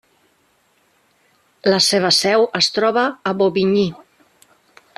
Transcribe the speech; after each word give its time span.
La 1.73 1.81
seva 1.89 2.11
seu 2.21 2.47
es 2.61 2.71
troba 2.79 3.05
a 3.33 3.35
Bobigny. 3.43 3.95